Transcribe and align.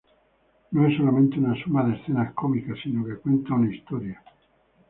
No 0.71 0.87
es 0.87 0.97
solamente 0.97 1.37
una 1.37 1.53
suma 1.63 1.83
de 1.85 1.95
escenas 1.95 2.33
cómicas 2.33 2.79
sino 2.81 3.05
que 3.05 3.17
cuenta 3.17 3.53
una 3.53 3.71
historia. 3.71 4.23